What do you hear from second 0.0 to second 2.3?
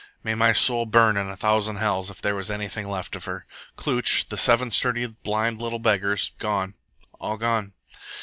"May my soul burn in a thousand hells if